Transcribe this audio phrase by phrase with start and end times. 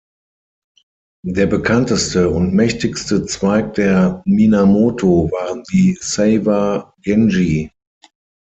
[1.23, 7.69] Der bekannteste und mächtigste Zweig der Minamoto waren die Seiwa Genji.